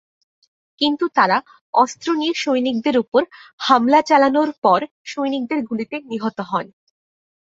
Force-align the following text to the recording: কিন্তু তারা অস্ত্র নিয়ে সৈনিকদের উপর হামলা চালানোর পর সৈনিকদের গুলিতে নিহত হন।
কিন্তু 0.81 1.05
তারা 1.15 1.37
অস্ত্র 1.73 2.07
নিয়ে 2.13 2.33
সৈনিকদের 2.35 2.95
উপর 2.97 3.21
হামলা 3.59 3.99
চালানোর 4.01 4.49
পর 4.63 4.79
সৈনিকদের 5.05 5.59
গুলিতে 5.69 5.95
নিহত 6.09 6.37
হন। 6.41 6.65